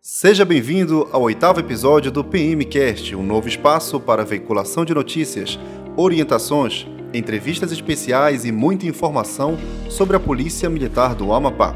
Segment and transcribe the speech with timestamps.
[0.00, 5.58] Seja bem-vindo ao oitavo episódio do PMcast, um novo espaço para veiculação de notícias,
[5.96, 9.58] orientações, entrevistas especiais e muita informação
[9.90, 11.74] sobre a Polícia Militar do Amapá.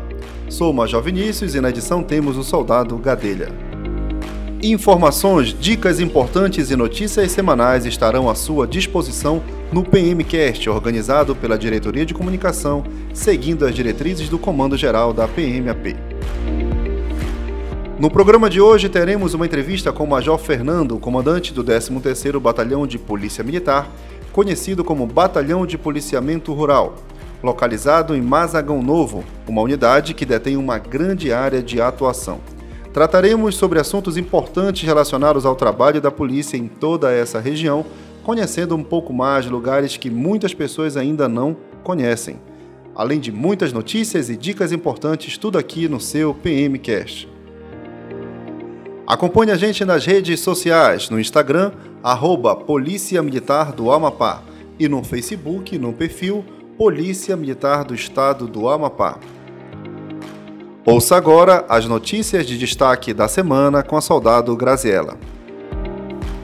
[0.49, 3.49] Sou o Major Vinícius e na edição temos o soldado Gadelha.
[4.63, 9.43] Informações, dicas importantes e notícias semanais estarão à sua disposição
[9.73, 15.97] no PMcast, organizado pela Diretoria de Comunicação, seguindo as diretrizes do Comando Geral da PMAP.
[18.03, 22.85] No programa de hoje teremos uma entrevista com o Major Fernando, comandante do 13º Batalhão
[22.85, 23.89] de Polícia Militar,
[24.33, 26.97] conhecido como Batalhão de Policiamento Rural,
[27.41, 32.41] localizado em Mazagão Novo, uma unidade que detém uma grande área de atuação.
[32.93, 37.87] Trataremos sobre assuntos importantes relacionados ao trabalho da polícia em toda essa região,
[38.25, 42.41] conhecendo um pouco mais lugares que muitas pessoas ainda não conhecem.
[42.97, 47.32] Além de muitas notícias e dicas importantes, tudo aqui no seu PMcast.
[49.07, 54.43] Acompanhe a gente nas redes sociais, no Instagram, arroba Polícia Militar do Amapá
[54.79, 56.45] e no Facebook, no perfil
[56.79, 59.19] Polícia Militar do Estado do Amapá.
[60.85, 65.17] Ouça agora as notícias de destaque da semana com a soldado Graziella.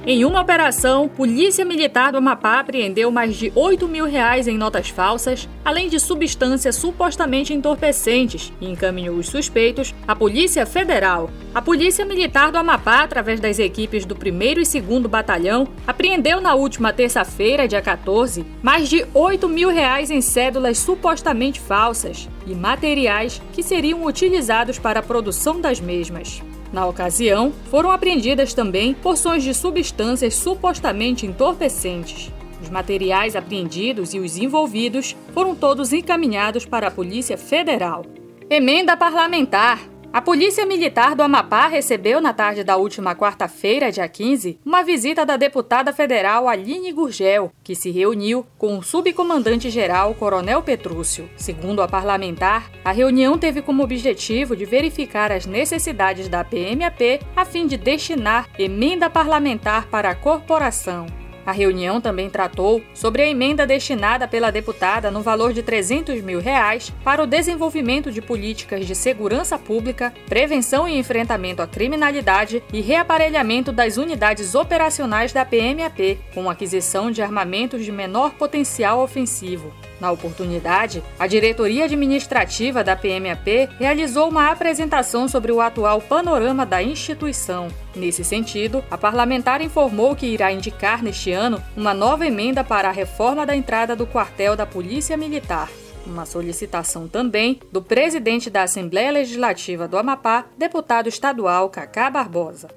[0.06, 4.88] Em uma operação, Polícia Militar do Amapá apreendeu mais de 8 mil reais em notas
[4.88, 11.28] falsas, além de substâncias supostamente entorpecentes, e encaminhou os suspeitos à Polícia Federal.
[11.54, 16.54] A Polícia Militar do Amapá, através das equipes do 1 e 2 Batalhão, apreendeu na
[16.54, 23.42] última terça-feira, dia 14, mais de 8 mil reais em cédulas supostamente falsas e materiais
[23.52, 26.40] que seriam utilizados para a produção das mesmas.
[26.72, 32.30] Na ocasião, foram apreendidas também porções de substâncias supostamente entorpecentes.
[32.60, 38.04] Os materiais apreendidos e os envolvidos foram todos encaminhados para a Polícia Federal.
[38.50, 39.80] Emenda parlamentar.
[40.10, 45.24] A Polícia Militar do Amapá recebeu na tarde da última quarta-feira, dia 15, uma visita
[45.24, 51.28] da deputada federal Aline Gurgel, que se reuniu com o subcomandante-geral Coronel Petrúcio.
[51.36, 57.44] Segundo a parlamentar, a reunião teve como objetivo de verificar as necessidades da PMAP a
[57.44, 61.17] fim de destinar emenda parlamentar para a corporação.
[61.48, 66.40] A reunião também tratou sobre a emenda destinada pela deputada no valor de 300 mil
[66.40, 72.82] reais para o desenvolvimento de políticas de segurança pública, prevenção e enfrentamento à criminalidade e
[72.82, 79.72] reaparelhamento das unidades operacionais da PMAP, com aquisição de armamentos de menor potencial ofensivo.
[80.00, 86.82] Na oportunidade, a diretoria administrativa da PMAP realizou uma apresentação sobre o atual panorama da
[86.82, 87.68] instituição.
[87.96, 92.92] Nesse sentido, a parlamentar informou que irá indicar neste ano uma nova emenda para a
[92.92, 95.68] reforma da entrada do quartel da Polícia Militar.
[96.06, 102.68] Uma solicitação também do presidente da Assembleia Legislativa do Amapá, deputado estadual Cacá Barbosa.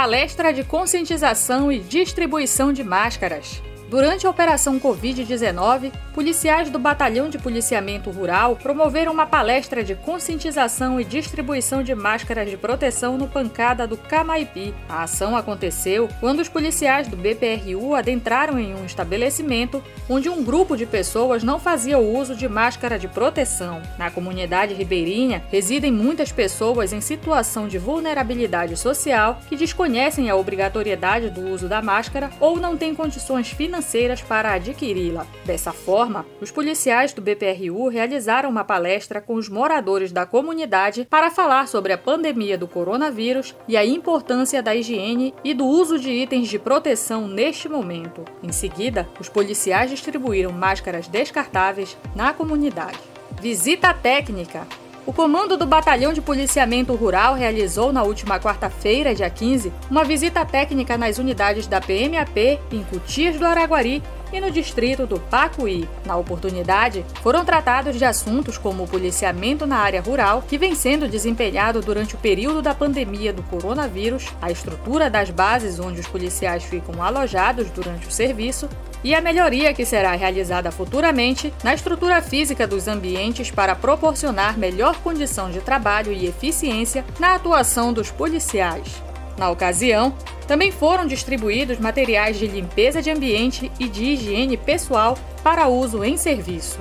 [0.00, 3.60] Palestra de conscientização e distribuição de máscaras.
[3.88, 11.00] Durante a Operação Covid-19, policiais do Batalhão de Policiamento Rural promoveram uma palestra de conscientização
[11.00, 14.74] e distribuição de máscaras de proteção no Pancada do Camaipi.
[14.86, 20.76] A ação aconteceu quando os policiais do BPRU adentraram em um estabelecimento onde um grupo
[20.76, 23.80] de pessoas não fazia uso de máscara de proteção.
[23.96, 31.30] Na comunidade ribeirinha, residem muitas pessoas em situação de vulnerabilidade social que desconhecem a obrigatoriedade
[31.30, 35.26] do uso da máscara ou não têm condições financeiras financeiras para adquiri-la.
[35.44, 41.30] Dessa forma, os policiais do BPRU realizaram uma palestra com os moradores da comunidade para
[41.30, 46.10] falar sobre a pandemia do coronavírus e a importância da higiene e do uso de
[46.10, 48.24] itens de proteção neste momento.
[48.42, 52.98] Em seguida, os policiais distribuíram máscaras descartáveis na comunidade.
[53.40, 54.66] Visita técnica.
[55.08, 60.44] O comando do Batalhão de Policiamento Rural realizou na última quarta-feira, dia 15, uma visita
[60.44, 65.88] técnica nas unidades da PMAP em Cutias do Araguari e no distrito do Pacuí.
[66.04, 71.08] Na oportunidade, foram tratados de assuntos como o policiamento na área rural, que vem sendo
[71.08, 76.64] desempenhado durante o período da pandemia do coronavírus, a estrutura das bases onde os policiais
[76.64, 78.68] ficam alojados durante o serviço
[79.02, 84.96] e a melhoria que será realizada futuramente na estrutura física dos ambientes para proporcionar melhor
[84.98, 89.02] condição de trabalho e eficiência na atuação dos policiais.
[89.36, 90.12] Na ocasião,
[90.46, 96.16] também foram distribuídos materiais de limpeza de ambiente e de higiene pessoal para uso em
[96.16, 96.78] serviço.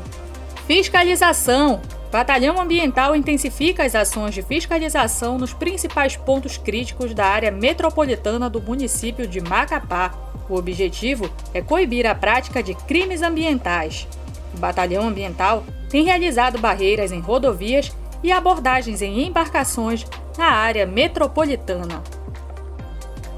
[0.65, 1.81] Fiscalização
[2.11, 8.61] Batalhão Ambiental intensifica as ações de fiscalização nos principais pontos críticos da área metropolitana do
[8.61, 10.13] município de Macapá.
[10.49, 14.07] O objetivo é coibir a prática de crimes ambientais.
[14.55, 17.91] O Batalhão Ambiental tem realizado barreiras em rodovias
[18.23, 20.05] e abordagens em embarcações
[20.37, 22.01] na área metropolitana.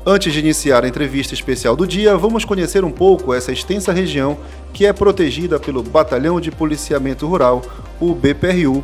[0.06, 4.38] Antes de iniciar a entrevista especial do dia, vamos conhecer um pouco essa extensa região
[4.72, 7.62] que é protegida pelo Batalhão de Policiamento Rural,
[8.00, 8.82] o BPRU.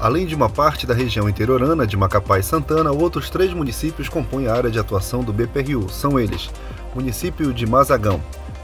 [0.00, 4.48] Além de uma parte da região interiorana de Macapá e Santana, outros três municípios compõem
[4.48, 5.88] a área de atuação do BPRU.
[5.88, 6.50] São eles:
[6.96, 8.20] município de Mazagão,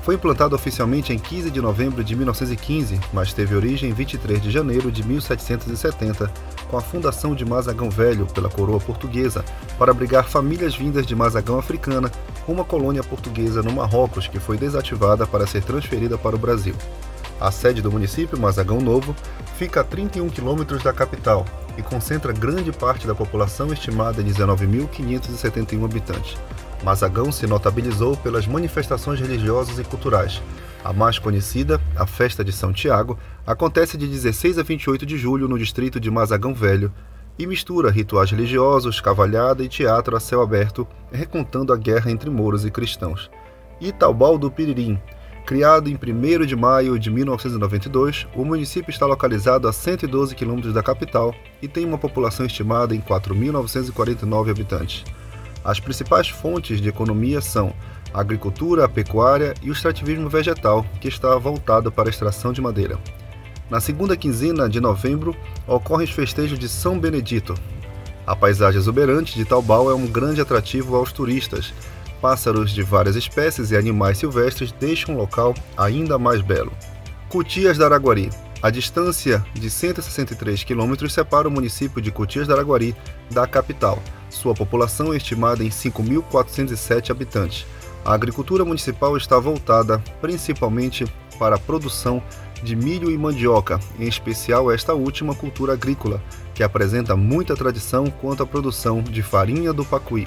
[0.09, 4.51] foi implantado oficialmente em 15 de novembro de 1915, mas teve origem em 23 de
[4.51, 6.33] janeiro de 1770,
[6.69, 9.45] com a fundação de Mazagão Velho pela coroa portuguesa,
[9.79, 12.11] para abrigar famílias vindas de Mazagão Africana,
[12.47, 16.75] uma colônia portuguesa no Marrocos que foi desativada para ser transferida para o Brasil.
[17.41, 19.15] A sede do município, Mazagão Novo,
[19.57, 21.45] fica a 31 quilômetros da capital
[21.77, 26.37] e concentra grande parte da população estimada em 19.571 habitantes.
[26.83, 30.43] Mazagão se notabilizou pelas manifestações religiosas e culturais.
[30.89, 35.47] A mais conhecida, a Festa de São Tiago, acontece de 16 a 28 de julho
[35.47, 36.91] no distrito de Mazagão Velho
[37.39, 42.65] e mistura rituais religiosos, cavalhada e teatro a céu aberto, recontando a guerra entre mouros
[42.65, 43.31] e cristãos.
[43.79, 44.99] Itaubal do Piririm,
[45.45, 50.83] Criado em 1 de maio de 1992, o município está localizado a 112 quilômetros da
[50.83, 55.05] capital e tem uma população estimada em 4.949 habitantes.
[55.63, 57.75] As principais fontes de economia são
[58.13, 62.61] a agricultura, a pecuária e o extrativismo vegetal, que está voltado para a extração de
[62.61, 62.99] madeira.
[63.71, 67.55] Na segunda quinzena de novembro ocorrem os festejos de São Benedito.
[68.27, 71.73] A paisagem exuberante de Taubal é um grande atrativo aos turistas.
[72.21, 76.73] Pássaros de várias espécies e animais silvestres deixam o local ainda mais belo.
[77.29, 78.31] Cutias da Araguari.
[78.61, 82.97] A distância de 163 quilômetros separa o município de Cutias da Araguari
[83.31, 84.03] da capital.
[84.31, 87.67] Sua população é estimada em 5.407 habitantes.
[88.05, 91.05] A agricultura municipal está voltada principalmente
[91.39, 92.23] para a produção
[92.63, 96.21] de milho e mandioca, em especial esta última cultura agrícola,
[96.55, 100.27] que apresenta muita tradição quanto à produção de farinha do pacuí.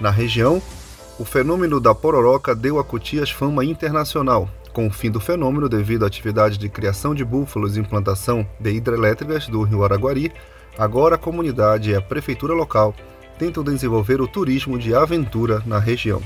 [0.00, 0.60] Na região,
[1.18, 6.04] o fenômeno da pororoca deu a Cutias fama internacional, com o fim do fenômeno devido
[6.04, 10.32] à atividade de criação de búfalos e implantação de hidrelétricas do rio Araguari,
[10.78, 12.94] agora a comunidade e a prefeitura local
[13.38, 16.20] tentam desenvolver o turismo de aventura na região.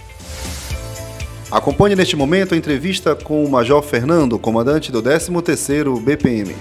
[1.51, 6.55] Acompanhe neste momento a entrevista com o Major Fernando, comandante do 13º BPM.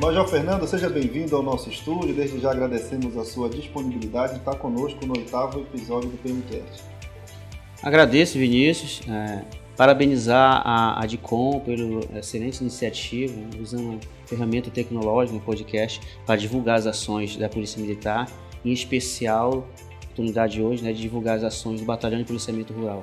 [0.00, 2.14] Major Fernando, seja bem-vindo ao nosso estúdio.
[2.14, 6.84] Desde já agradecemos a sua disponibilidade de estar conosco no oitavo episódio do PMCast.
[7.82, 9.02] Agradeço, Vinícius.
[9.08, 16.78] É parabenizar a, a DICOM pela excelente iniciativa, usando ferramenta tecnológica no podcast para divulgar
[16.78, 18.28] as ações da Polícia Militar,
[18.64, 23.02] em especial, a oportunidade hoje, né, de divulgar as ações do Batalhão de Policiamento Rural.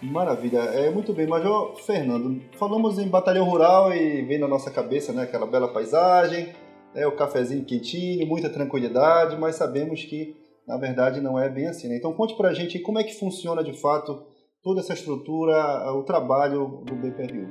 [0.00, 2.40] Maravilha, é muito bem, Major Fernando.
[2.52, 6.50] Falamos em batalhão rural e vem na nossa cabeça, né, aquela bela paisagem,
[6.94, 10.36] é o cafezinho quentinho, muita tranquilidade, mas sabemos que
[10.66, 11.88] na verdade não é bem assim.
[11.88, 11.96] Né?
[11.96, 14.22] Então conte pra gente como é que funciona de fato
[14.62, 17.48] toda essa estrutura, o trabalho do BPRU?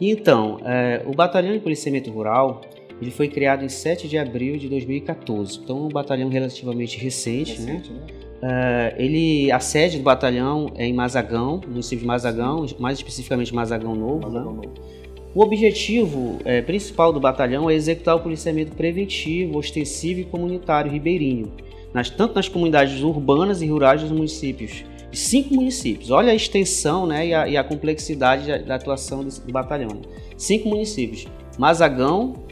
[0.00, 2.60] Então, é, o Batalhão de Policiamento Rural
[3.00, 7.72] ele foi criado em 7 de abril de 2014, então um batalhão relativamente recente, né?
[7.72, 8.00] recente né?
[8.00, 8.24] né?
[8.44, 13.54] Uh, ele, a sede do batalhão é em Mazagão, no município de Mazagão, mais especificamente
[13.54, 14.20] Mazagão Novo.
[14.20, 14.62] Mazagão né?
[14.66, 14.74] Novo.
[15.34, 21.52] O objetivo é, principal do batalhão é executar o policiamento preventivo, ostensivo e comunitário ribeirinho,
[21.92, 24.84] nas, tanto nas comunidades urbanas e rurais dos municípios
[25.14, 26.10] cinco municípios.
[26.10, 29.90] Olha a extensão né, e, a, e a complexidade da, da atuação do, do batalhão.
[29.90, 30.02] Né?
[30.36, 31.26] Cinco municípios:
[31.58, 32.43] Mazagão,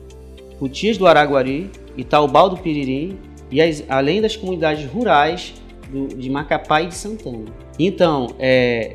[0.62, 3.18] Cutias do Araguari, Itaubal do Piririm
[3.50, 5.54] e as, além das comunidades rurais
[5.90, 7.46] do, de Macapá e de Santana.
[7.76, 8.94] Então, é,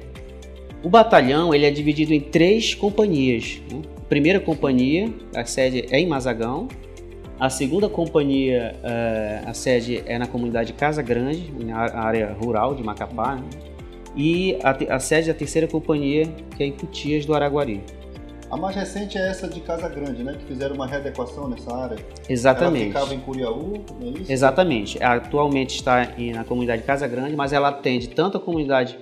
[0.81, 3.61] o batalhão ele é dividido em três companhias.
[3.69, 3.81] Né?
[4.07, 6.69] Primeira companhia, a sede é em Mazagão,
[7.37, 12.81] a segunda companhia, uh, a sede é na comunidade Casa Grande, na área rural de
[12.81, 13.35] Macapá.
[13.35, 13.43] Né?
[14.15, 17.83] E a, a, sede da terceira companhia, que é em Cutias do Araguari.
[18.49, 20.33] A mais recente é essa de Casa Grande, né?
[20.33, 21.97] Que fizeram uma readequação nessa área.
[22.29, 22.85] Exatamente.
[22.85, 24.31] Ela ficava em Curiaú, não é isso?
[24.31, 25.03] Exatamente.
[25.03, 28.97] Atualmente está na comunidade Casa Grande, mas ela atende tanto a comunidade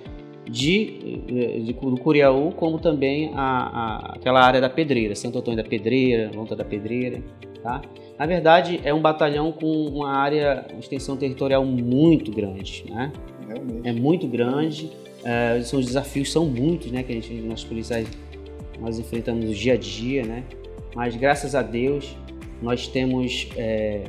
[0.50, 5.68] de, de, do Curiaú, como também a, a, aquela área da Pedreira, Santo Antônio da
[5.68, 7.22] Pedreira, Lonta da Pedreira,
[7.62, 7.82] tá?
[8.18, 13.12] Na verdade, é um batalhão com uma área, uma extensão territorial muito grande, né?
[13.46, 13.88] Realmente.
[13.88, 14.90] É muito grande,
[15.24, 17.02] é, são, os desafios são muitos, né?
[17.02, 18.08] Que a gente, nós policiais,
[18.80, 20.44] nós enfrentamos no dia a dia, né?
[20.94, 22.16] Mas graças a Deus,
[22.62, 23.48] nós temos...
[23.56, 24.04] É,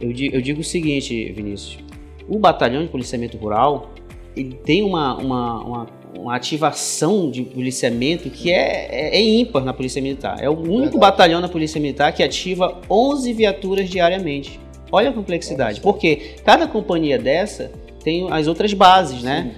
[0.00, 1.78] eu, digo, eu digo o seguinte, Vinícius,
[2.28, 3.90] o batalhão de policiamento rural,
[4.36, 9.72] ele tem uma, uma, uma, uma ativação de policiamento que é, é, é, ímpar na
[9.72, 10.36] Polícia Militar.
[10.40, 10.98] É o único Verdade.
[10.98, 14.60] batalhão na Polícia Militar que ativa 11 viaturas diariamente.
[14.92, 17.70] Olha a complexidade, porque cada companhia dessa
[18.02, 19.54] tem as outras bases, né?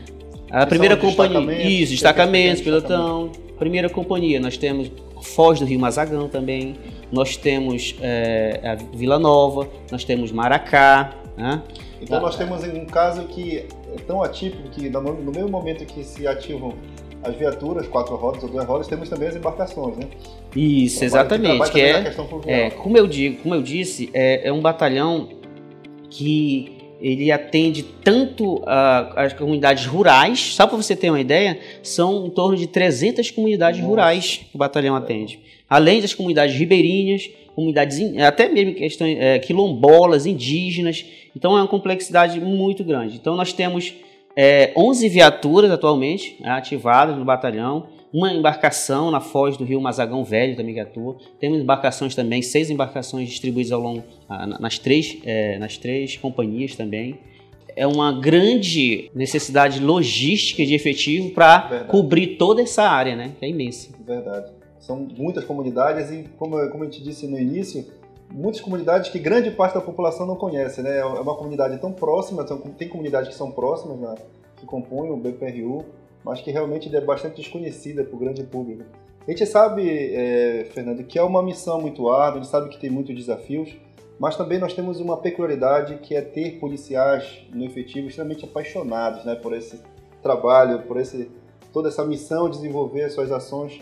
[0.50, 3.30] A primeira companhia, isso, destacamentos, pelotão.
[3.62, 4.90] Primeira companhia, nós temos
[5.23, 6.75] Foz do Rio Mazagão também,
[7.12, 11.62] nós temos é, a Vila Nova, nós temos Maracá, né?
[12.00, 16.26] Então nós temos um caso que é tão atípico que no mesmo momento que se
[16.26, 16.75] ativam
[17.23, 20.09] as viaturas, quatro rodas ou duas rodas, temos também as embarcações, né?
[20.57, 21.71] Isso, então, exatamente.
[21.71, 22.14] Que é,
[22.47, 25.28] é, como eu digo, como eu disse, é, é um batalhão
[26.11, 28.62] que ele atende tanto
[29.16, 33.80] as comunidades rurais, só para você ter uma ideia, são em torno de 300 comunidades
[33.80, 33.90] Nossa.
[33.90, 35.40] rurais que o batalhão atende.
[35.68, 41.04] Além das comunidades ribeirinhas, comunidades, até mesmo questões é, quilombolas, indígenas.
[41.37, 43.16] Então é uma complexidade muito grande.
[43.16, 43.94] Então nós temos
[44.37, 50.23] é, 11 viaturas atualmente né, ativadas no batalhão, uma embarcação na foz do rio Mazagão
[50.23, 51.16] Velho também que atua.
[51.40, 54.02] Temos embarcações também, seis embarcações distribuídas ao longo
[54.61, 57.19] nas três, é, nas três companhias também.
[57.75, 63.33] É uma grande necessidade logística de efetivo para cobrir toda essa área, né?
[63.38, 63.88] Que é imensa.
[64.04, 64.52] Verdade.
[64.78, 67.87] São muitas comunidades e, como, como a gente disse no início,
[68.31, 70.99] muitas comunidades que grande parte da população não conhece, né?
[70.99, 72.45] É uma comunidade tão próxima,
[72.76, 74.14] tem comunidades que são próximas, né?
[74.62, 75.85] que compõem o BPRU,
[76.24, 78.84] mas que realmente é bastante desconhecida para o grande público.
[79.26, 82.78] A gente sabe, é, Fernando, que é uma missão muito árdua, a gente sabe que
[82.78, 83.76] tem muitos desafios,
[84.18, 89.34] mas também nós temos uma peculiaridade que é ter policiais no efetivo extremamente apaixonados né,
[89.34, 89.80] por esse
[90.22, 91.30] trabalho, por esse,
[91.72, 93.80] toda essa missão de desenvolver suas ações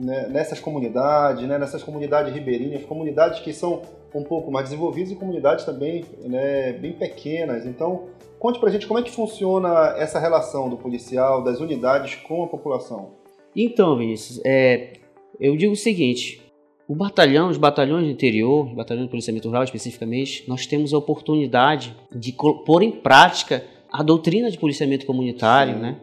[0.00, 3.82] né, nessas comunidades, né, nessas comunidades ribeirinhas, comunidades que são
[4.14, 7.66] um pouco mais desenvolvidas e comunidades também né, bem pequenas.
[7.66, 8.06] Então,
[8.38, 12.46] conte pra gente como é que funciona essa relação do policial, das unidades com a
[12.46, 13.10] população.
[13.54, 14.94] Então, Vinícius, é,
[15.38, 16.40] eu digo o seguinte,
[16.88, 20.98] o batalhão, os batalhões do interior, o batalhão de policiamento rural especificamente, nós temos a
[20.98, 25.80] oportunidade de pôr em prática a doutrina de policiamento comunitário, Sim.
[25.80, 25.96] né?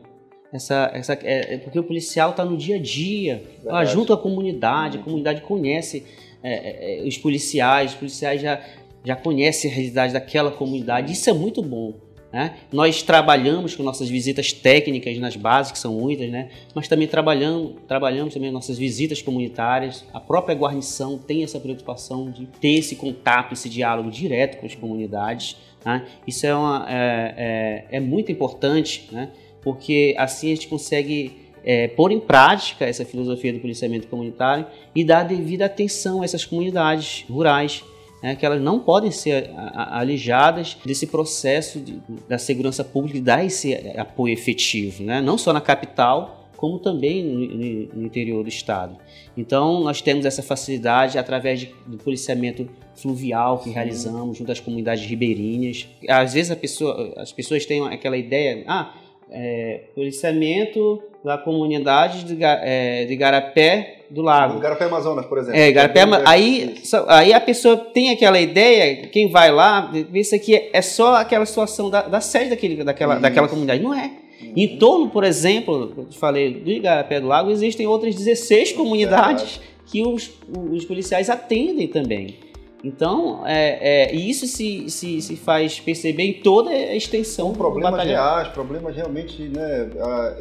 [0.52, 4.18] Essa, essa, é, é porque o policial está no dia a dia, tá junto à
[4.18, 6.06] comunidade, a comunidade conhece
[6.42, 8.62] é, é, é, os policiais, os policiais já,
[9.04, 11.94] já conhecem a realidade daquela comunidade, isso é muito bom.
[12.32, 12.56] Né?
[12.72, 16.50] Nós trabalhamos com nossas visitas técnicas nas bases, que são muitas, né?
[16.76, 20.06] mas também trabalhamos, trabalhamos também nossas visitas comunitárias.
[20.14, 24.76] A própria guarnição tem essa preocupação de ter esse contato, esse diálogo direto com as
[24.76, 25.58] comunidades.
[25.86, 26.06] Né?
[26.28, 29.08] Isso é, uma, é, é, é muito importante.
[29.12, 29.30] Né?
[29.68, 35.04] Porque assim a gente consegue é, pôr em prática essa filosofia do policiamento comunitário e
[35.04, 37.84] dar devida atenção a essas comunidades rurais,
[38.24, 43.44] né, que elas não podem ser alijadas desse processo de, da segurança pública e dar
[43.44, 48.98] esse apoio efetivo, né, não só na capital, como também no, no, interior do estado.
[49.36, 53.72] Então, nós temos essa facilidade através de, do policiamento fluvial que Sim.
[53.72, 55.88] realizamos junto às comunidades ribeirinhas.
[56.10, 58.92] Às vezes pessoa, as pessoas têm aquela ideia, ah,
[59.32, 64.60] é, policiamento da comunidade de, é, de Garapé do Lago.
[64.60, 65.60] Garapé Amazonas, por exemplo.
[65.60, 66.76] É, Garapé, aí,
[67.08, 71.90] aí a pessoa tem aquela ideia, quem vai lá, pensa que é só aquela situação
[71.90, 73.84] da, da sede daquele, daquela, daquela comunidade.
[73.84, 74.12] Não é.
[74.42, 74.54] Uhum.
[74.56, 79.60] Em torno, por exemplo, eu te falei, do Igarapé do Lago, existem outras 16 comunidades
[79.86, 80.32] que os,
[80.72, 82.36] os policiais atendem também.
[82.84, 88.48] Então, é, é, isso se, se, se faz perceber em toda a extensão problemas reais,
[88.50, 89.90] problemas realmente, né,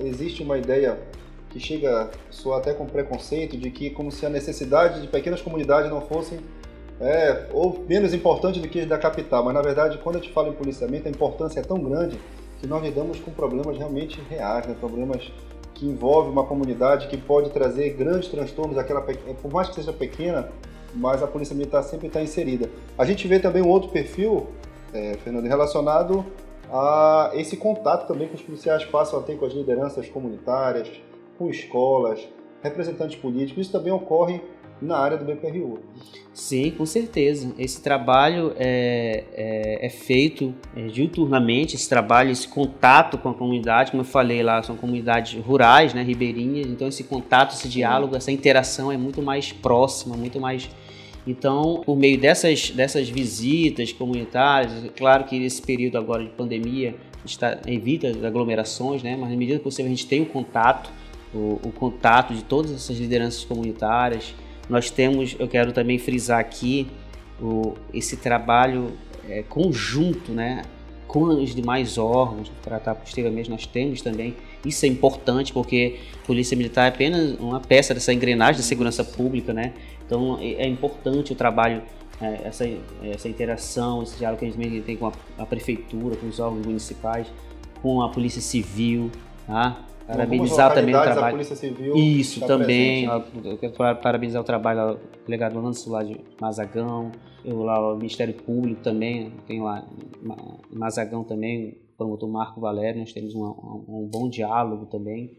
[0.04, 0.98] existe uma ideia
[1.48, 5.40] que chega a soar até com preconceito de que como se a necessidade de pequenas
[5.40, 6.38] comunidades não fossem
[7.00, 10.48] é, ou menos importante do que da capital, mas na verdade quando a gente fala
[10.48, 12.18] em policiamento a importância é tão grande
[12.60, 15.30] que nós lidamos com problemas realmente reais, né, problemas
[15.74, 20.48] que envolvem uma comunidade que pode trazer grandes transtornos, aquela, por mais que seja pequena,
[20.94, 22.70] mas a Polícia Militar sempre está inserida.
[22.96, 24.48] A gente vê também um outro perfil,
[24.92, 26.24] é, Fernando, relacionado
[26.70, 30.90] a esse contato também que os policiais passam a ter com as lideranças comunitárias,
[31.38, 32.26] com escolas,
[32.62, 33.62] representantes políticos.
[33.62, 34.40] Isso também ocorre
[34.80, 35.80] na área do BPRU.
[36.32, 37.54] Sim, com certeza.
[37.58, 43.90] Esse trabalho é, é, é feito é, diuturnamente, esse trabalho, esse contato com a comunidade,
[43.90, 48.30] como eu falei lá, são comunidades rurais, né, ribeirinhas, então esse contato, esse diálogo, essa
[48.30, 50.68] interação é muito mais próxima, muito mais
[51.26, 57.58] então, por meio dessas, dessas visitas comunitárias, claro que nesse período agora de pandemia, está,
[57.66, 59.16] evita aglomerações, né?
[59.18, 60.88] mas na medida que possível a gente tem o contato,
[61.34, 64.34] o, o contato de todas essas lideranças comunitárias.
[64.68, 66.88] Nós temos, eu quero também frisar aqui,
[67.40, 68.92] o, esse trabalho
[69.28, 70.62] é, conjunto, né?
[71.06, 74.36] com os demais órgãos, tratar posteriormente nós temos também.
[74.64, 79.04] Isso é importante porque a Polícia Militar é apenas uma peça dessa engrenagem da segurança
[79.04, 79.72] pública, né?
[80.04, 81.82] Então é, é importante o trabalho,
[82.20, 82.68] é, essa,
[83.02, 86.66] essa interação, esse diálogo que a gente tem com a, a, prefeitura, com os órgãos
[86.66, 87.26] municipais,
[87.80, 89.10] com a Polícia Civil,
[89.46, 89.86] tá?
[90.06, 91.32] Parabenizar também o trabalho.
[91.32, 93.08] Polícia Civil Isso também.
[93.08, 93.52] Presente, né?
[93.52, 97.10] Eu quero parabenizar o trabalho do delegado Orlando lá de Mazagão,
[97.44, 99.84] eu lá o Ministério Público também, tem lá
[100.72, 103.44] Mazagão também, o promotor Marco Valério, nós temos um,
[103.88, 105.30] um bom diálogo também.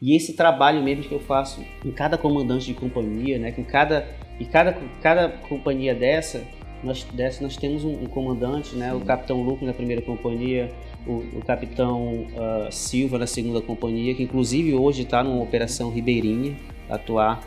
[0.00, 4.06] E esse trabalho mesmo que eu faço em cada comandante de companhia, né, com cada
[4.38, 6.42] e cada, cada companhia dessa,
[6.82, 10.70] nós, dessa nós temos um, um comandante, né, o capitão Lucas na primeira companhia,
[11.06, 16.56] o, o capitão uh, Silva na segunda companhia, que inclusive hoje está numa operação ribeirinha,
[16.88, 17.42] atuar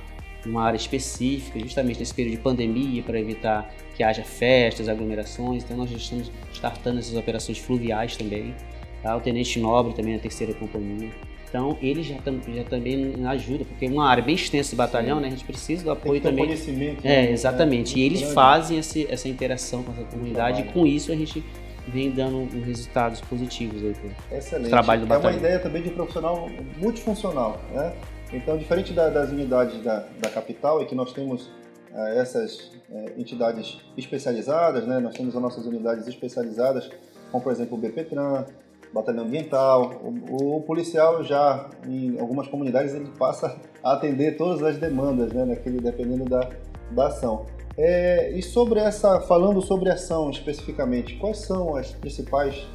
[0.46, 5.64] numa área específica, justamente nesse período de pandemia, para evitar que haja festas, aglomerações.
[5.64, 8.56] Então nós já estamos startando essas operações fluviais também.
[9.04, 9.16] Tá?
[9.16, 11.12] O Tenente Nobre também na terceira companhia.
[11.50, 15.28] Então, ele já, já também ajuda, porque é uma área bem extensa de batalhão, né?
[15.28, 16.46] A gente precisa do apoio também.
[16.46, 17.32] Conhecimento, é, né?
[17.32, 17.96] exatamente.
[17.96, 21.42] É, e eles fazem esse, essa interação com essa comunidade, e com isso a gente
[21.88, 24.70] vem dando resultados positivos aí pro Excelente.
[24.70, 25.29] trabalho do batalhão.
[25.29, 27.94] É uma ideia também de profissional multifuncional, né?
[28.34, 31.50] Então, diferente da, das unidades da, da capital, é que nós temos
[31.94, 35.00] é, essas é, entidades especializadas, né?
[35.00, 36.89] Nós temos as nossas unidades especializadas,
[37.32, 38.46] como por exemplo o BPTran,
[38.94, 40.01] batalhão ambiental.
[40.29, 45.46] O, o, policial já, em algumas comunidades, ele passa a atender todas as demandas, né,
[45.46, 46.50] naquele, dependendo da,
[46.91, 47.46] da ação.
[47.77, 52.65] É, e sobre essa, falando sobre ação especificamente, quais são as principais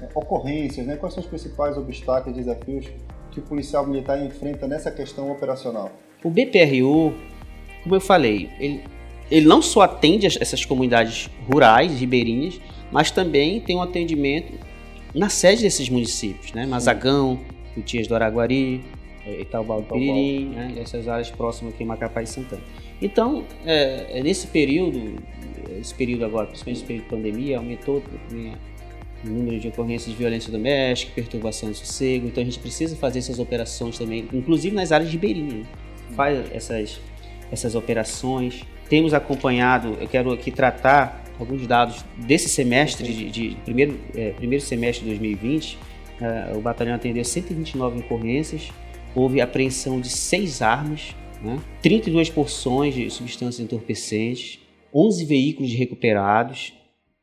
[0.00, 2.86] é, ocorrências, né, quais são os principais obstáculos, desafios
[3.30, 5.90] que o policial militar enfrenta nessa questão operacional?
[6.22, 7.14] O BPRU,
[7.82, 8.84] como eu falei, ele,
[9.30, 14.52] ele não só atende essas comunidades rurais, ribeirinhas, mas também tem um atendimento
[15.14, 16.66] na sede desses municípios, né?
[16.66, 17.40] Mazagão,
[17.76, 18.84] Utias do Araguari,
[19.26, 20.74] Itaubal do Piririm, né?
[20.78, 22.62] essas áreas próximas aqui, Macapá e Santana.
[23.00, 25.16] Então, é, é, nesse período,
[25.80, 28.54] esse período agora, principalmente esse período de pandemia, aumentou né,
[29.24, 33.20] o número de ocorrências de violência doméstica, perturbação do sossego, então a gente precisa fazer
[33.20, 35.66] essas operações também, inclusive nas áreas de ribeirinha, né?
[36.16, 37.00] faz essas,
[37.50, 38.64] essas operações.
[38.88, 44.64] Temos acompanhado, eu quero aqui tratar alguns dados desse semestre, de, de primeiro, é, primeiro
[44.64, 45.78] semestre de 2020,
[46.20, 48.70] é, o batalhão atendeu 129 ocorrências,
[49.14, 54.58] houve apreensão de seis armas, né, 32 porções de substâncias entorpecentes,
[54.94, 56.72] 11 veículos recuperados,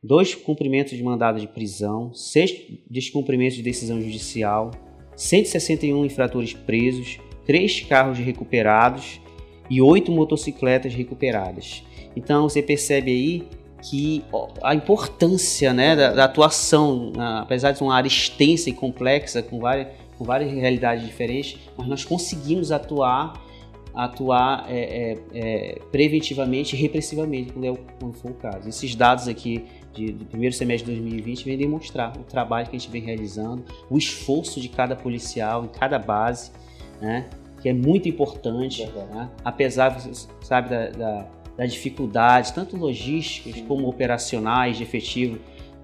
[0.02, 2.54] dois cumprimentos de mandado de prisão, seis
[2.88, 4.70] descumprimentos de decisão judicial,
[5.16, 9.20] 161 infratores presos, três carros recuperados
[9.68, 11.84] e oito motocicletas recuperadas.
[12.16, 13.48] Então você percebe aí
[13.82, 14.22] que
[14.62, 19.58] a importância né, da, da atuação, apesar de ser uma área extensa e complexa, com
[19.58, 19.88] várias,
[20.20, 23.48] com várias realidades diferentes, mas nós conseguimos atuar
[23.92, 27.74] atuar é, é, é, preventivamente e repressivamente, quando, é,
[28.12, 28.68] for o caso.
[28.68, 32.78] Esses dados aqui de, do primeiro semestre de 2020 vêm demonstrar o trabalho que a
[32.78, 36.52] gente vem realizando, o esforço de cada policial em cada base,
[37.00, 37.28] né,
[37.60, 39.98] que é muito importante, né, apesar,
[40.40, 45.38] sabe, da, da das dificuldades, tanto logísticas como operacionais, de efetivo,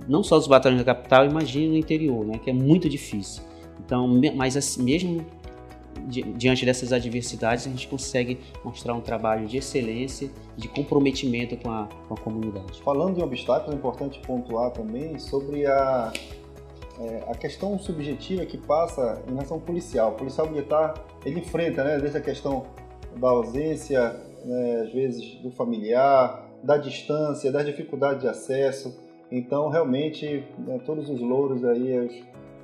[0.09, 3.43] não só dos batalhões da capital, imagine no interior, né, que é muito difícil.
[3.87, 5.25] Então, mas assim, mesmo
[6.09, 11.89] diante dessas adversidades, a gente consegue mostrar um trabalho de excelência, de comprometimento com a,
[12.09, 12.81] com a comunidade.
[12.83, 16.13] Falando em obstáculos, é importante pontuar também sobre a,
[17.01, 20.13] é, a questão subjetiva que passa em relação ao policial.
[20.13, 20.95] O policial militar,
[21.25, 22.67] ele enfrenta, né, desde a questão
[23.17, 29.05] da ausência né, às vezes do familiar, da distância, da dificuldade de acesso.
[29.31, 32.09] Então, realmente, né, todos os louros aí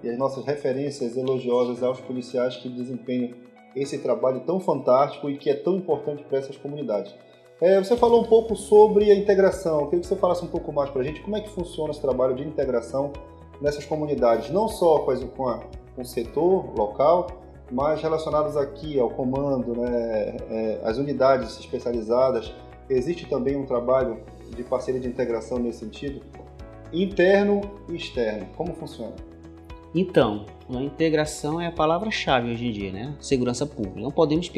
[0.02, 3.30] e as nossas referências elogiosas aos policiais que desempenham
[3.74, 7.14] esse trabalho tão fantástico e que é tão importante para essas comunidades.
[7.60, 9.80] É, você falou um pouco sobre a integração.
[9.80, 11.92] Eu queria que você falasse um pouco mais para a gente como é que funciona
[11.92, 13.12] esse trabalho de integração
[13.60, 15.60] nessas comunidades, não só com, a,
[15.94, 17.28] com o setor local,
[17.70, 22.52] mas relacionados aqui ao comando, né, é, as unidades especializadas,
[22.90, 26.20] existe também um trabalho de parceria de integração nesse sentido?
[26.92, 29.14] Interno e externo, como funciona?
[29.94, 33.14] Então, a integração é a palavra-chave hoje em dia, né?
[33.20, 34.00] Segurança pública.
[34.00, 34.50] Não podemos,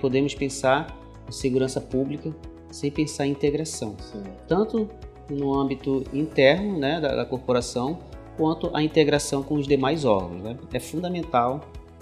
[0.00, 0.96] podemos pensar
[1.28, 2.34] em segurança pública
[2.70, 3.94] sem pensar em integração.
[4.00, 4.22] Sim.
[4.48, 4.88] Tanto
[5.28, 7.98] no âmbito interno né, da, da, corporação,
[8.36, 10.42] quanto a integração com os demais órgãos.
[10.42, 10.56] Né?
[10.72, 11.60] É fundamental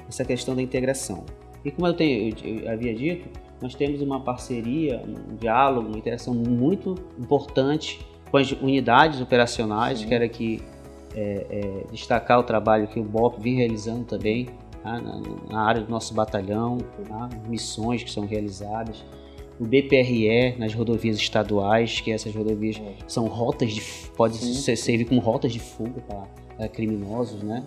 [0.08, 1.24] essa questão da integração.
[1.64, 3.28] E como eu, tenho, eu havia dito,
[3.60, 9.98] nós temos uma parceria, um diálogo, uma interação muito importante com as unidades operacionais.
[9.98, 10.08] Sim.
[10.08, 10.62] Quero aqui
[11.18, 14.46] é, é, destacar o trabalho que o BOP vem realizando também
[14.82, 15.00] tá?
[15.00, 16.78] na, na, área do nosso batalhão,
[17.08, 17.28] tá?
[17.48, 19.04] missões que são realizadas.
[19.58, 22.94] O BPRE nas rodovias estaduais, que essas rodovias é.
[23.08, 23.82] são rotas de
[24.16, 26.00] pode ser, servir como rotas de fuga
[26.56, 27.64] para criminosos, né?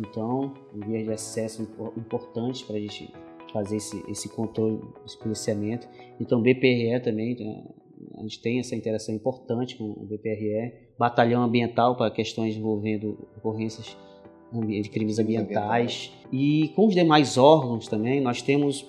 [0.00, 3.12] Então, vias de acesso importantes para a gente
[3.52, 5.86] fazer esse, esse controle, esse policiamento.
[6.18, 7.36] Então, BPRE também?
[8.16, 13.96] A gente tem essa interação importante com o BPRE, batalhão ambiental para questões envolvendo ocorrências
[14.52, 18.86] de crimes ambientais e com os demais órgãos também nós temos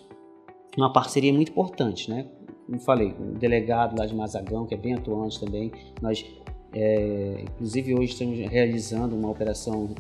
[0.77, 2.29] uma parceria muito importante, né?
[2.65, 6.25] Como falei, o delegado lá de Mazagão, que é bem atuante também, nós
[6.77, 9.95] é, inclusive hoje estamos realizando uma operação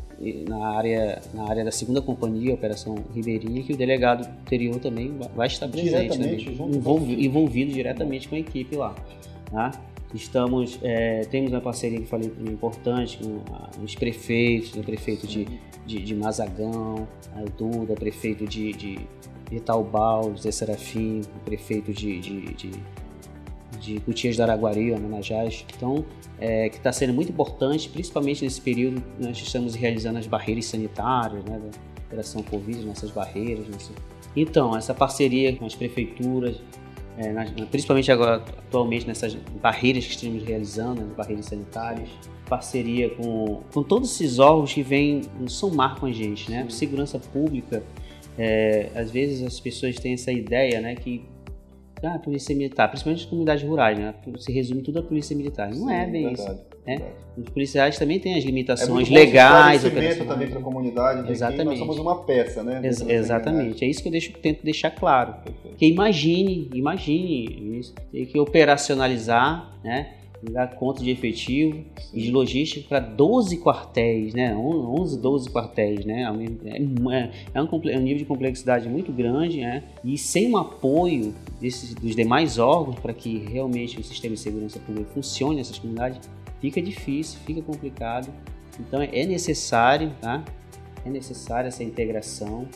[0.45, 5.47] na área, na área da segunda companhia, Operação Ribeirinha, que o delegado anterior também vai
[5.47, 6.35] estar presente, né?
[6.35, 8.93] envolvido, envolvido diretamente com a equipe lá.
[9.49, 9.71] Tá?
[10.13, 15.47] Estamos, é, temos uma parceria que falei importante com os prefeitos, o prefeito de,
[15.85, 17.07] de, de Mazagão,
[17.37, 18.99] a Duda, prefeito de, de,
[19.49, 22.71] de Taubal, José Serafim, o prefeito de, de, de
[23.79, 25.65] de Cutias do Araguari, Amanajás.
[25.75, 26.05] Então,
[26.39, 31.43] é, que está sendo muito importante, principalmente nesse período nós estamos realizando as barreiras sanitárias,
[31.45, 31.69] né, da
[32.05, 33.67] operação Covid, nossas barreiras.
[33.67, 33.91] Nossa...
[34.35, 36.61] Então, essa parceria com as prefeituras,
[37.17, 37.31] é,
[37.65, 42.09] principalmente agora, atualmente, nessas barreiras que estamos realizando, as barreiras sanitárias,
[42.47, 46.65] parceria com, com todos esses órgãos que vêm somar com a gente, né?
[46.69, 47.83] Segurança pública,
[48.37, 51.23] é, às vezes as pessoas têm essa ideia, né, que
[52.03, 54.13] ah, polícia militar, principalmente nas comunidades rurais, né?
[54.37, 55.69] Se resume tudo a polícia militar.
[55.69, 56.65] Não Sim, é bem verdade, isso.
[56.85, 57.01] Né?
[57.37, 59.83] Os policiais também têm as limitações é legais.
[60.25, 61.31] também para a comunidade.
[61.31, 61.65] Exatamente.
[61.65, 62.81] Nós somos uma peça, né?
[62.83, 63.83] Ex exatamente.
[63.83, 65.33] É isso que eu deixo, tento deixar claro.
[65.43, 65.77] Perfeito.
[65.77, 67.93] Que imagine, imagine isso.
[68.11, 70.13] Tem que operacionalizar, né?
[70.41, 74.55] Dar conta de efetivo e de logística para 12 quartéis, né?
[74.55, 76.23] 11, 12 quartéis, né?
[76.23, 79.83] É, é, é, um, é um nível de complexidade muito grande, né?
[80.03, 84.79] E sem o apoio desses, dos demais órgãos para que realmente o sistema de segurança
[84.79, 86.19] pública funcione nessas comunidades,
[86.59, 88.29] fica difícil, fica complicado.
[88.79, 90.43] Então é necessário, tá?
[91.05, 92.67] É necessária essa integração,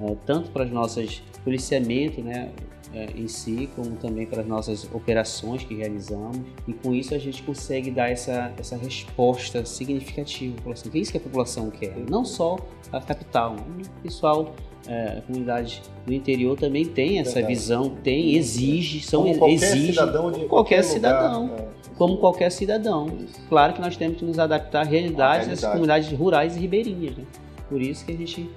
[0.00, 2.50] é, tanto para as nossas policiamento, né?
[2.96, 6.38] É, em si, como também para as nossas operações que realizamos.
[6.66, 10.90] E com isso a gente consegue dar essa, essa resposta significativa à população.
[10.90, 12.56] Que é isso que a população quer, não só
[12.90, 14.54] a capital, o pessoal
[14.88, 17.54] é, a comunidade do interior também tem essa Verdade.
[17.54, 21.64] visão, tem, exige, são como qualquer exige cidadão de qualquer, qualquer cidadão, é.
[21.96, 23.08] como qualquer cidadão.
[23.18, 23.40] Isso.
[23.48, 27.24] Claro que nós temos que nos adaptar à realidade, das comunidades rurais e ribeirinhas, né?
[27.68, 28.48] Por isso que a gente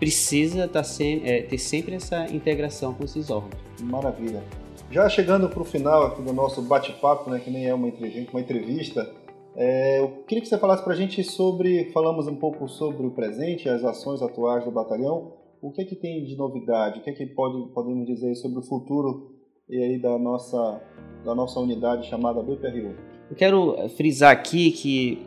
[0.00, 3.62] precisa tá sem, é, ter sempre essa integração com esses órgãos.
[3.82, 4.42] Maravilha.
[4.90, 8.30] Já chegando para o final aqui do nosso bate-papo, né, que nem é uma entrevista,
[8.32, 9.20] uma entrevista
[9.56, 13.10] é, eu queria que você falasse para a gente sobre, falamos um pouco sobre o
[13.10, 15.34] presente, as ações atuais do batalhão.
[15.60, 17.00] O que é que tem de novidade?
[17.00, 19.34] O que é que pode, podemos dizer sobre o futuro
[19.68, 20.80] e aí da nossa,
[21.24, 22.94] da nossa unidade chamada BPRU?
[23.28, 25.26] Eu quero frisar aqui que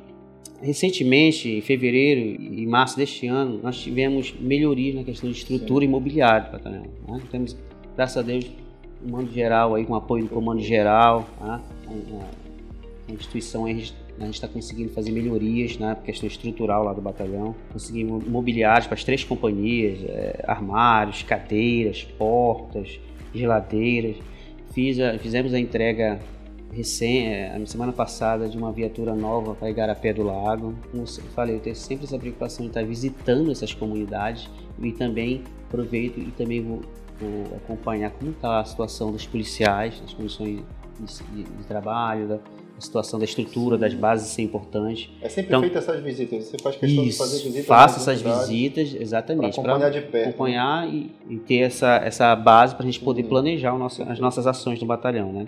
[0.61, 5.89] Recentemente, em fevereiro e março deste ano, nós tivemos melhorias na questão de estrutura Sim.
[5.89, 6.85] imobiliária do batalhão.
[7.07, 7.21] Né?
[7.29, 7.57] Temos,
[7.95, 8.45] graças a Deus,
[9.03, 11.61] um comando geral aí, com apoio do comando geral, né?
[11.87, 13.69] a, a instituição a
[14.25, 15.97] gente está conseguindo fazer melhorias na né?
[16.03, 17.55] questão estrutural lá do batalhão.
[17.71, 22.99] Conseguimos mobiliários para as três companhias, é, armários, cadeiras, portas,
[23.33, 24.15] geladeiras.
[24.73, 26.19] Fiz a, fizemos a entrega
[26.73, 30.73] recém, é, a semana passada de uma viatura nova para Igarapé do Lago.
[30.91, 34.49] Como eu falei, eu tenho sempre essa preocupação de estar visitando essas comunidades
[34.81, 36.81] e também aproveito e também vou,
[37.19, 40.63] vou acompanhar como está a situação dos policiais, as condições
[40.99, 42.39] de, de, de trabalho, da,
[42.77, 45.15] a situação da estrutura, das bases, isso é importante.
[45.21, 47.65] É sempre então, feita essas visitas, você faz questão isso, de fazer visitas.
[47.65, 49.61] Faça essas visitas, exatamente.
[49.61, 50.29] Para acompanhar de perto.
[50.29, 54.47] Acompanhar e, e, ter essa, essa base para a gente poder planejar nosso, as nossas
[54.47, 55.45] ações no batalhão, né?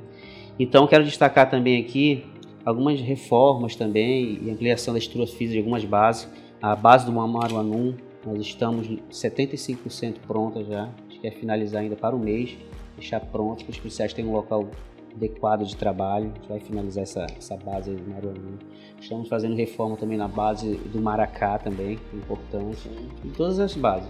[0.59, 2.25] Então, quero destacar também aqui
[2.65, 6.27] algumas reformas também e ampliação da estrutura física de algumas bases.
[6.61, 7.93] A base do Mamaruanum,
[8.25, 12.57] Nós estamos 75% prontas já, a gente quer finalizar ainda para o mês,
[12.97, 14.67] deixar pronto, para os policiais terem um local
[15.15, 16.31] adequado de trabalho.
[16.31, 18.57] A gente vai finalizar essa, essa base do Maruani.
[18.99, 22.89] Estamos fazendo reforma também na base do Maracá também, importante.
[23.23, 24.09] Em todas as bases.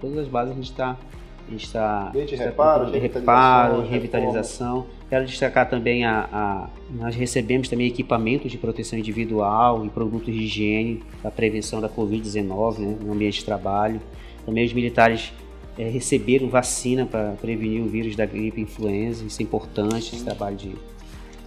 [0.00, 0.96] Todas as bases a gente está
[1.46, 4.86] a gente está Desde reparo, reparo, revitalização.
[5.08, 10.42] Quero destacar também a, a, nós recebemos também equipamentos de proteção individual e produtos de
[10.42, 14.00] higiene para prevenção da Covid-19 né, no ambiente de trabalho.
[14.44, 15.32] Também os militares
[15.78, 19.24] é, receberam vacina para prevenir o vírus da gripe influenza.
[19.24, 20.74] Isso é importante, esse trabalho de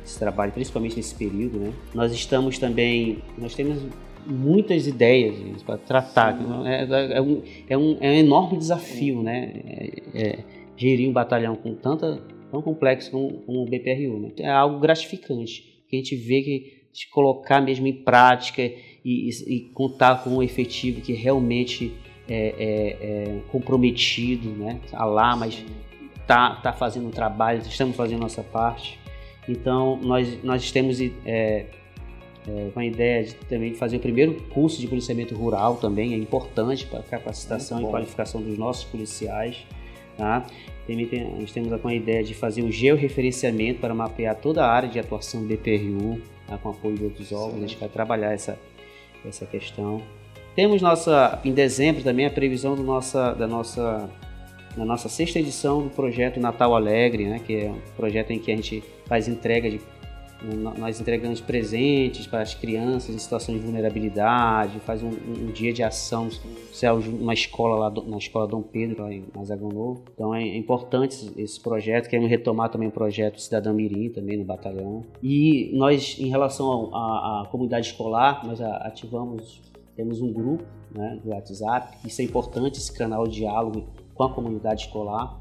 [0.05, 1.71] esse trabalho, principalmente nesse período, né?
[1.93, 3.83] Nós estamos também, nós temos
[4.25, 6.37] muitas ideias para tratar.
[6.65, 9.51] É, é, é, um, é, um, é um enorme desafio, né?
[9.65, 10.39] É, é,
[10.75, 12.19] gerir um batalhão com tanta
[12.51, 14.19] tão complexo como, como o BPRU.
[14.19, 14.31] Né?
[14.39, 19.29] É algo gratificante que a gente vê que de colocar mesmo em prática e, e,
[19.47, 21.93] e contar com um efetivo que realmente
[22.27, 24.79] é, é, é comprometido, né?
[24.89, 25.63] Tá lá, mas
[26.27, 28.99] tá, tá fazendo um trabalho, estamos fazendo nossa parte.
[29.47, 31.65] Então nós nós temos é, é,
[32.73, 36.17] com a ideia de, também de fazer o primeiro curso de policiamento rural também, é
[36.17, 39.65] importante para a capacitação e qualificação dos nossos policiais.
[40.19, 40.45] Tá?
[40.85, 44.89] Também tem, nós temos a ideia de fazer um georreferenciamento para mapear toda a área
[44.89, 46.57] de atuação do BPRU, tá?
[46.57, 48.59] com apoio de outros órgãos, a gente vai trabalhar essa,
[49.25, 50.01] essa questão.
[50.57, 54.09] Temos nossa, em dezembro também a previsão do nossa, da nossa
[54.75, 58.51] na nossa sexta edição do projeto Natal Alegre, né, que é um projeto em que
[58.51, 59.79] a gente faz entrega de
[60.77, 65.83] nós entregamos presentes para as crianças em situação de vulnerabilidade, faz um, um dia de
[65.83, 66.29] ação
[67.19, 70.03] uma escola lá na escola Dom Pedro, lá em Mazagão Novo.
[70.13, 75.03] Então é importante esse projeto, queremos retomar também o projeto Cidadão Mirim também no batalhão.
[75.21, 79.61] E nós, em relação à comunidade escolar, nós ativamos,
[79.95, 80.63] temos um grupo
[80.95, 85.39] né, do WhatsApp, isso é importante, esse canal de diálogo com a comunidade escolar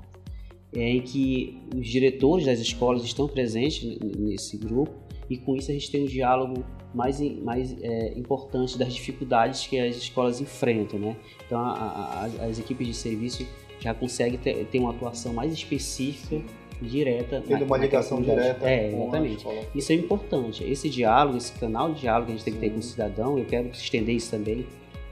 [0.74, 4.94] é, em que os diretores das escolas estão presentes nesse grupo
[5.28, 9.78] e com isso a gente tem um diálogo mais, mais é, importante das dificuldades que
[9.78, 11.16] as escolas enfrentam, né?
[11.46, 13.46] Então a, a, as equipes de serviço
[13.80, 16.40] já conseguem ter, ter uma atuação mais específica
[16.80, 17.42] direta.
[17.46, 18.68] Tendo uma ligação direta.
[18.68, 19.46] É, exatamente.
[19.74, 20.64] Isso é importante.
[20.64, 23.38] Esse diálogo, esse canal de diálogo que a gente tem que ter com o cidadão,
[23.38, 24.64] eu quero estender isso também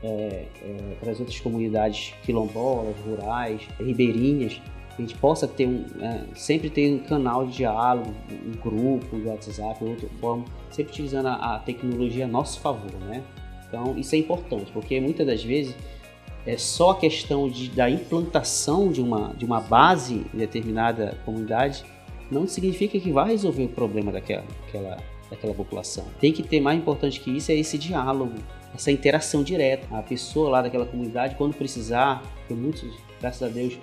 [0.03, 4.61] é, é, para as outras comunidades quilombolas, rurais, ribeirinhas,
[4.99, 9.27] a gente possa ter um, é, sempre ter um canal de diálogo, um grupo de
[9.27, 13.23] WhatsApp, outra forma, sempre utilizando a, a, tecnologia a nosso favor, né?
[13.69, 15.75] Então isso é importante, porque muitas das vezes
[16.47, 21.85] é só a questão de, da implantação de uma, de uma base em determinada comunidade
[22.31, 24.97] não significa que vai resolver o problema daquela, daquela,
[25.31, 26.05] daquela população.
[26.21, 28.35] Tem que ter mais importante que isso é esse diálogo,
[28.75, 29.87] essa interação direta.
[29.97, 32.85] A pessoa lá daquela comunidade, quando precisar, tem muitos,
[33.21, 33.79] graças a Deus,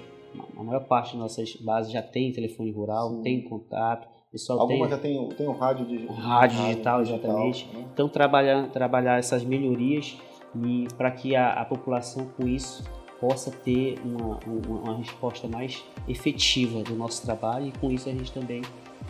[0.57, 3.21] a maior parte das nossas bases já tem telefone rural, Sim.
[3.21, 4.07] tem contato.
[4.31, 7.69] Pessoal Algumas tem, já tem, tem um rádio, de, rádio, rádio digital, digital, exatamente.
[7.71, 7.85] Né?
[7.93, 10.17] Então, trabalhar, trabalhar essas melhorias
[10.55, 12.83] e para que a, a, população, com isso,
[13.19, 18.11] possa ter uma, uma, uma, resposta mais efetiva do nosso trabalho e, com isso, a
[18.11, 18.61] gente também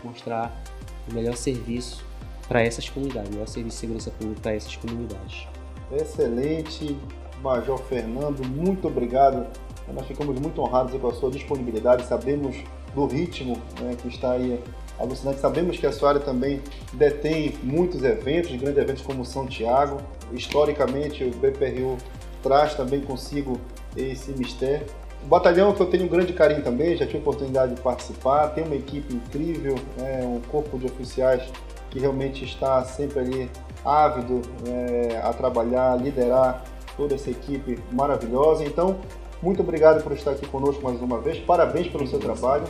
[0.02, 0.62] mostrar
[1.10, 2.04] o melhor serviço
[2.46, 5.46] para essas comunidades, o melhor serviço de segurança pública para essas comunidades.
[5.90, 6.96] Excelente,
[7.44, 9.46] Major Fernando, muito obrigado
[9.92, 12.56] nós ficamos muito honrados com a sua disponibilidade, sabemos
[12.94, 14.62] do ritmo né, que está aí
[14.98, 15.40] alucinante.
[15.40, 20.00] Sabemos que a sua área também detém muitos eventos, grandes eventos como São Tiago.
[20.32, 21.98] Historicamente, o BPRU
[22.42, 23.60] traz também consigo
[23.96, 24.86] esse mistério.
[25.22, 28.64] O batalhão que eu tenho um grande carinho também, já tive oportunidade de participar, tem
[28.64, 31.42] uma equipe incrível, né, um corpo de oficiais
[31.90, 33.50] que realmente está sempre ali
[33.84, 36.64] ávido é, a trabalhar, liderar
[36.96, 38.64] toda essa equipe maravilhosa.
[38.64, 38.96] Então,
[39.42, 41.38] muito obrigado por estar aqui conosco mais uma vez.
[41.38, 42.64] Parabéns pelo seu trabalho,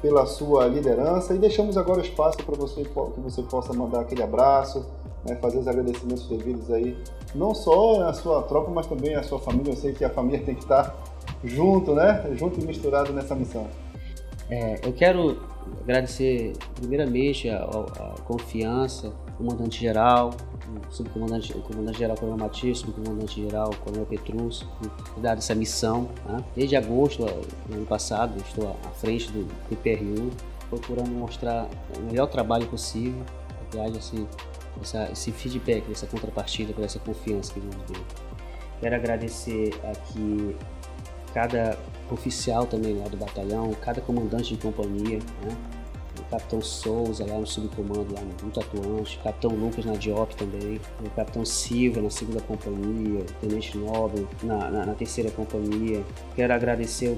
[0.00, 4.86] pela sua liderança e deixamos agora espaço para você que você possa mandar aquele abraço,
[5.28, 6.96] né, fazer os agradecimentos devidos aí,
[7.34, 9.72] não só à sua tropa, mas também à sua família.
[9.72, 10.94] Eu sei que a família tem que estar
[11.42, 12.24] junto, né?
[12.34, 13.66] Junto e misturado nessa missão.
[14.48, 15.40] É, eu quero
[15.82, 19.12] agradecer primeiramente a, a confiança
[20.66, 24.66] comandante-geral, subcomandante, o comandante-geral Coronel Matias, subcomandante-geral Coronel Petrus,
[25.14, 26.08] por dar essa missão.
[26.26, 26.44] Né?
[26.54, 30.30] Desde agosto do ano passado, estou à frente do PPRU,
[30.68, 33.22] procurando mostrar o melhor trabalho possível,
[33.74, 34.26] haja esse,
[34.80, 38.02] essa, esse feedback, essa contrapartida, por essa confiança que nos deu.
[38.80, 40.56] Quero agradecer aqui
[41.32, 41.78] cada
[42.10, 45.56] oficial também lá do batalhão, cada comandante de companhia, né?
[46.18, 50.80] O Capitão Souza lá no subcomando, lá muito atuante, o Capitão Lucas na Diop também,
[51.04, 56.04] o Capitão Silva na segunda companhia, o Tenente Nobre na, na, na terceira companhia.
[56.34, 57.16] Quero agradecer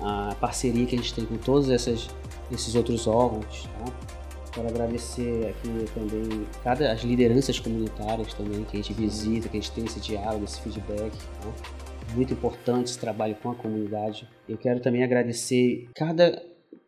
[0.00, 2.08] a, a, parceria que a gente tem com todos essas,
[2.50, 3.68] esses outros órgãos.
[3.78, 3.92] Tá?
[4.52, 9.60] Quero agradecer aqui também cada, as lideranças comunitárias também que a gente visita, que a
[9.60, 11.12] gente tem esse diálogo, esse feedback.
[11.12, 11.48] Tá?
[12.14, 14.28] Muito importante esse trabalho com a comunidade.
[14.48, 16.40] Eu quero também agradecer cada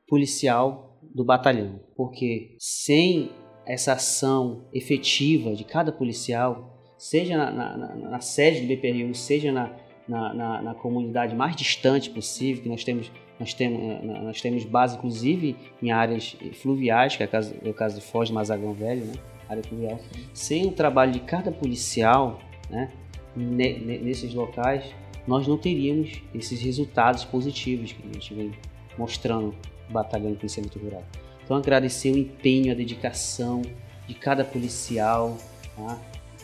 [0.09, 0.88] policial
[1.18, 3.31] do batalhão, porque sem
[3.66, 9.76] essa ação efetiva de cada policial, seja na, na, na sede do BPRU, seja na,
[10.09, 14.96] na, na, comunidade mais distante possível, que nós temos, nós temos, eh, nós temos base
[14.96, 18.72] inclusive em áreas fluviais, que é o caso, é o caso de Foz do Mazagão
[18.72, 19.14] Velho, né?
[19.48, 19.98] área fluvial.
[20.33, 22.38] Sem o trabalho de cada policial
[22.70, 22.92] né?
[23.35, 24.94] nesses locais,
[25.26, 28.52] nós não teríamos esses resultados positivos que a gente vem
[28.96, 29.54] mostrando
[29.90, 31.03] batalhão de policiamento rural.
[31.44, 33.62] Então agradecer o empenho, a dedicação
[34.07, 35.37] de cada policial,
[35.77, 35.98] tá?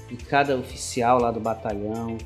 [0.08, 2.16] de cada oficial lá do batalhão,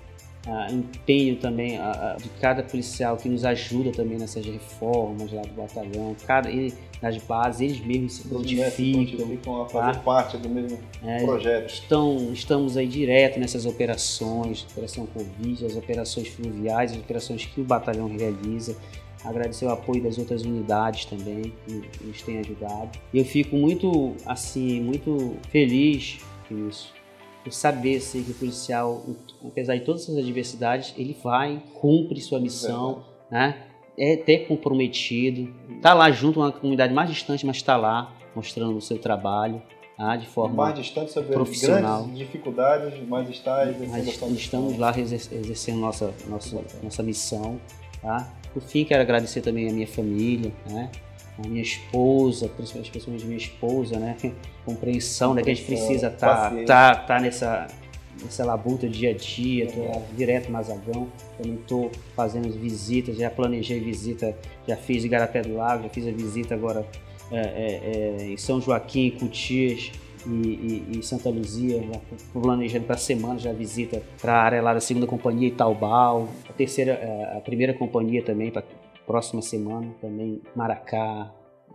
[0.46, 1.78] uh, empenho também
[2.20, 7.16] de cada policial que nos ajuda também nessas reformas lá do batalhão, cada ele, nas
[7.18, 10.00] bases, eles mesmos se prontificam a fazer tá?
[10.00, 11.70] parte do mesmo é, projeto.
[11.72, 17.64] Estão, estamos aí direto nessas operações, operação Covid, as operações fluviais, as operações que o
[17.64, 18.76] batalhão realiza
[19.24, 22.98] agradecer o apoio das outras unidades também que nos têm ajudado.
[23.12, 26.92] E eu fico muito assim, muito feliz com isso.
[27.42, 29.04] Por saber assim, que o policial,
[29.44, 33.64] apesar de todas essas adversidades, ele vai, cumpre sua missão, é né?
[33.96, 35.52] É até comprometido,
[35.82, 39.60] tá lá junto uma comunidade mais distante, mas está lá mostrando o seu trabalho.
[40.00, 42.04] Ah, de forma mais distante sobre profissional.
[42.04, 47.60] grandes dificuldades, mas está exercendo Estamos lá exercendo nossa, nossa, nossa missão,
[48.00, 48.32] tá?
[48.52, 50.90] Por fim, quero agradecer também a minha família, né?
[51.38, 54.16] a minha esposa, principalmente a minha esposa, né?
[54.64, 55.42] Compreensão, né?
[55.42, 57.68] Que a gente precisa estar tá, tá, tá nessa,
[58.22, 63.80] nessa labuta dia a dia, tô lá direto Mazagão, também estou fazendo visitas, já planejei
[63.80, 66.84] visita, já fiz em Garapé do Lago, já fiz a visita agora
[67.30, 69.92] é, é, é, em São Joaquim, Cutias,
[70.26, 72.00] e, e, e Santa Luzia, já
[72.32, 76.52] planejando para a semana, já visita para a área lá da segunda companhia Itaubal, a
[76.52, 78.62] terceira, é, a primeira companhia também para
[79.06, 81.32] próxima semana, também Maracá,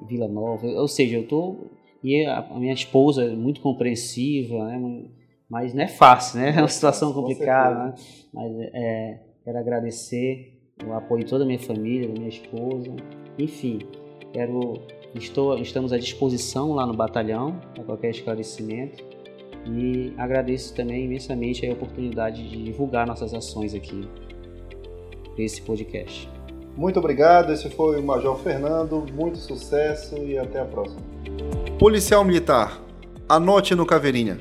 [0.07, 1.67] Vila Nova, ou seja, eu tô
[2.03, 5.05] e a, a minha esposa é muito compreensiva, né?
[5.49, 6.53] Mas não é fácil, né?
[6.55, 7.93] É uma situação complicada, né?
[8.33, 12.93] Mas é, quero agradecer o apoio de toda a minha família, da minha esposa,
[13.39, 13.79] enfim,
[14.33, 14.73] quero
[15.15, 19.03] Estou, estamos à disposição lá no batalhão para qualquer esclarecimento
[19.65, 24.07] e agradeço também imensamente a oportunidade de divulgar nossas ações aqui
[25.37, 26.29] nesse podcast.
[26.75, 31.01] Muito obrigado, esse foi o Major Fernando, muito sucesso e até a próxima.
[31.77, 32.81] Policial Militar,
[33.29, 34.39] anote no Caveirinha.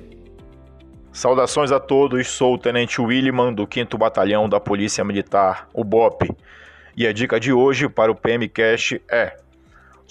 [1.12, 6.30] Saudações a todos, sou o Tenente Williman do 5 Batalhão da Polícia Militar, o BOP.
[6.96, 9.36] E a dica de hoje para o PMCast é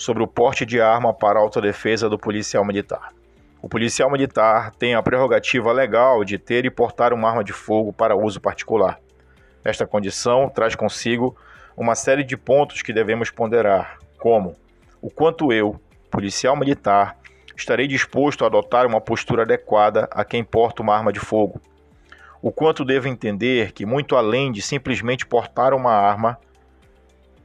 [0.01, 3.13] sobre o porte de arma para autodefesa do policial militar.
[3.61, 7.93] O policial militar tem a prerrogativa legal de ter e portar uma arma de fogo
[7.93, 8.99] para uso particular.
[9.63, 11.37] Esta condição traz consigo
[11.77, 14.55] uma série de pontos que devemos ponderar, como
[14.99, 17.15] o quanto eu, policial militar,
[17.55, 21.61] estarei disposto a adotar uma postura adequada a quem porta uma arma de fogo.
[22.41, 26.39] O quanto devo entender que, muito além de simplesmente portar uma arma,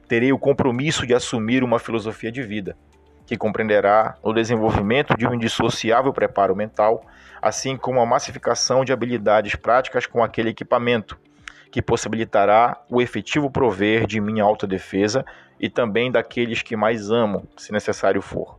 [0.07, 2.77] terei o compromisso de assumir uma filosofia de vida,
[3.25, 7.03] que compreenderá o desenvolvimento de um indissociável preparo mental,
[7.41, 11.19] assim como a massificação de habilidades práticas com aquele equipamento,
[11.69, 15.25] que possibilitará o efetivo prover de minha autodefesa
[15.59, 18.57] e também daqueles que mais amo, se necessário for.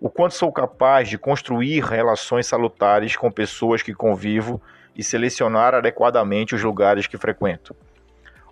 [0.00, 4.60] O quanto sou capaz de construir relações salutares com pessoas que convivo
[4.94, 7.74] e selecionar adequadamente os lugares que frequento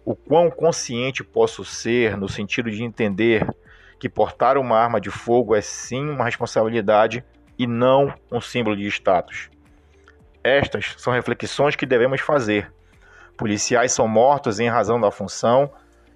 [0.07, 3.45] o quão consciente posso ser no sentido de entender
[3.99, 7.25] que portar uma arma de fogo é sim uma responsabilidade
[7.59, 9.51] e não um símbolo de status.
[10.45, 12.73] Estas são reflexões que devemos fazer.
[13.37, 15.69] Policiais são mortos em razão da função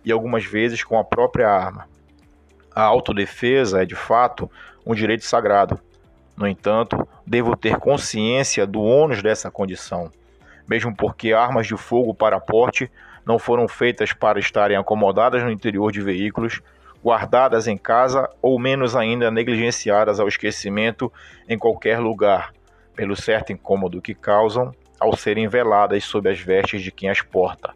[0.05, 1.89] e algumas vezes com a própria arma.
[2.73, 4.49] A autodefesa é de fato
[4.87, 5.81] um direito sagrado.
[6.37, 10.13] No entanto, devo ter consciência do ônus dessa condição,
[10.69, 12.89] mesmo porque armas de fogo para porte
[13.25, 16.61] não foram feitas para estarem acomodadas no interior de veículos,
[17.03, 21.13] guardadas em casa ou menos ainda negligenciadas ao esquecimento
[21.49, 22.53] em qualquer lugar,
[22.95, 27.75] pelo certo incômodo que causam ao serem veladas sob as vestes de quem as porta.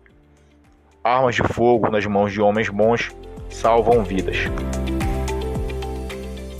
[1.03, 3.11] Armas de fogo nas mãos de homens bons
[3.49, 4.37] salvam vidas.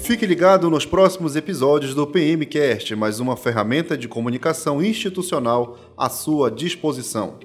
[0.05, 6.51] Fique ligado nos próximos episódios do PMcast, mais uma ferramenta de comunicação institucional à sua
[6.51, 7.39] disposição.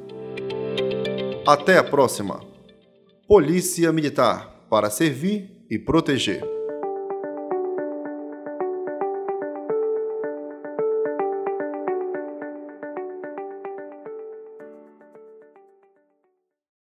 [1.52, 2.42] Até a próxima.
[3.28, 6.59] Polícia Militar para servir e proteger.